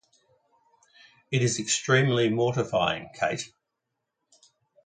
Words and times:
It 1.29 1.43
is 1.43 1.59
extremely 1.59 2.27
mortifying, 2.27 3.09
Kate. 3.13 3.53